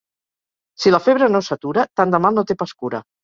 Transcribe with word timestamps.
Si 0.85 0.93
la 0.95 0.99
febre 1.09 1.27
no 1.35 1.43
s'atura, 1.49 1.85
tant 2.01 2.15
de 2.17 2.23
mal 2.27 2.39
no 2.39 2.47
té 2.53 2.57
pas 2.65 2.75
cura. 2.83 3.05